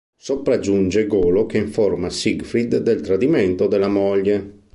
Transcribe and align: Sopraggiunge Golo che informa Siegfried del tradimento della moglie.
Sopraggiunge 0.17 1.05
Golo 1.05 1.45
che 1.45 1.59
informa 1.59 2.09
Siegfried 2.09 2.77
del 2.77 3.01
tradimento 3.01 3.67
della 3.67 3.87
moglie. 3.87 4.53